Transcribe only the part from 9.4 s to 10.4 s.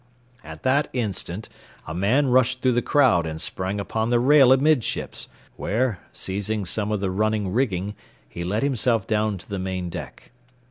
the main deck.